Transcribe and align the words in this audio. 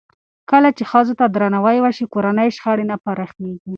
کله 0.51 0.69
چې 0.77 0.83
ښځو 0.91 1.13
ته 1.19 1.25
درناوی 1.27 1.77
وشي، 1.81 2.05
کورني 2.13 2.47
شخړې 2.57 2.85
نه 2.91 2.95
پراخېږي. 3.03 3.67